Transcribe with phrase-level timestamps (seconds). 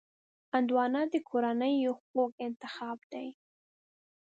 [0.53, 3.27] هندوانه د کورنیو خوږ انتخاب دی.